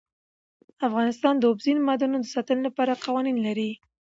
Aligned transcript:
افغانستان 0.87 1.33
د 1.37 1.43
اوبزین 1.49 1.77
معدنونه 1.87 2.23
د 2.25 2.31
ساتنې 2.35 2.61
لپاره 2.67 3.01
قوانین 3.05 3.37
لري. 3.45 3.71